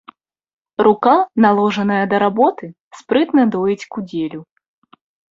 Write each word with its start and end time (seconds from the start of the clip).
Рука, 0.85 1.17
наложаная 1.43 2.05
да 2.13 2.21
работы, 2.23 2.65
спрытна 3.01 3.41
доіць 3.57 3.87
кудзелю. 3.97 4.41